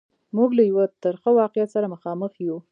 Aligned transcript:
موږ 0.35 0.49
له 0.57 0.63
یوه 0.71 0.83
ترخه 1.03 1.29
واقعیت 1.41 1.69
سره 1.75 1.91
مخامخ 1.95 2.31
یو. 2.47 2.57